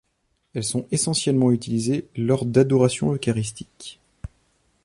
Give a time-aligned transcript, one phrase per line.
[0.55, 3.99] Elles sont essentiellement utilisées lors d'adoration eucharistique.